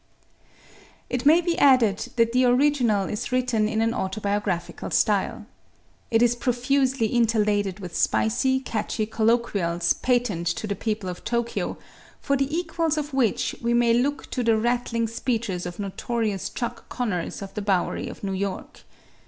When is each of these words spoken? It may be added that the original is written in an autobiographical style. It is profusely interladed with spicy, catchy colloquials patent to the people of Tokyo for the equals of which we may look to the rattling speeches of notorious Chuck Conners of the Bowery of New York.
It 1.11 1.27
may 1.27 1.41
be 1.41 1.59
added 1.59 2.09
that 2.15 2.31
the 2.31 2.45
original 2.45 3.07
is 3.07 3.31
written 3.31 3.69
in 3.69 3.81
an 3.81 3.93
autobiographical 3.93 4.89
style. 4.89 5.45
It 6.09 6.23
is 6.23 6.35
profusely 6.35 7.07
interladed 7.09 7.79
with 7.79 7.95
spicy, 7.95 8.61
catchy 8.61 9.05
colloquials 9.05 9.93
patent 10.01 10.47
to 10.47 10.65
the 10.65 10.75
people 10.75 11.07
of 11.07 11.23
Tokyo 11.23 11.77
for 12.19 12.35
the 12.35 12.51
equals 12.51 12.97
of 12.97 13.13
which 13.13 13.55
we 13.61 13.75
may 13.75 13.93
look 13.93 14.27
to 14.31 14.41
the 14.43 14.57
rattling 14.57 15.07
speeches 15.07 15.67
of 15.67 15.77
notorious 15.77 16.49
Chuck 16.49 16.89
Conners 16.89 17.43
of 17.43 17.53
the 17.53 17.61
Bowery 17.61 18.07
of 18.07 18.23
New 18.23 18.33
York. 18.33 18.81